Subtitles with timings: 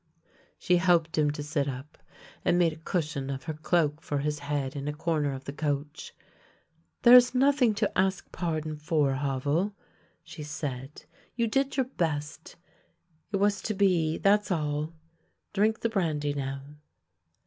[0.57, 1.95] "She helped him to sit up,
[2.43, 5.53] and made a cushion of her cloak for his head in a corner of the
[5.53, 6.15] coach.''
[7.03, 9.75] There is nothing to ask pardon for, Havel,"
[10.23, 11.03] she said;"
[11.35, 12.55] you did your best.
[13.31, 14.91] It was to be— that's all!
[15.53, 16.61] Drink the brandy now."